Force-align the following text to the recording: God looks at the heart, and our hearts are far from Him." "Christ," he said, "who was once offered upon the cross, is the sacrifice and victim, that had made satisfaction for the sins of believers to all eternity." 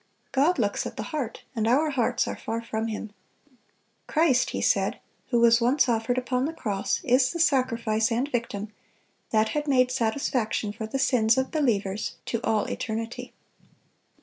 God 0.31 0.57
looks 0.57 0.87
at 0.87 0.97
the 0.97 1.03
heart, 1.13 1.43
and 1.55 1.67
our 1.67 1.91
hearts 1.91 2.27
are 2.27 2.35
far 2.35 2.59
from 2.59 2.87
Him." 2.87 3.11
"Christ," 4.07 4.49
he 4.49 4.59
said, 4.59 4.99
"who 5.29 5.39
was 5.39 5.61
once 5.61 5.87
offered 5.87 6.17
upon 6.17 6.45
the 6.45 6.53
cross, 6.53 7.01
is 7.03 7.29
the 7.31 7.39
sacrifice 7.39 8.11
and 8.11 8.27
victim, 8.27 8.73
that 9.29 9.49
had 9.49 9.67
made 9.67 9.91
satisfaction 9.91 10.73
for 10.73 10.87
the 10.87 10.97
sins 10.97 11.37
of 11.37 11.51
believers 11.51 12.15
to 12.25 12.41
all 12.43 12.65
eternity." 12.65 13.31